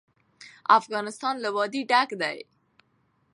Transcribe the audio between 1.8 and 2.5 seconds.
ډک دی.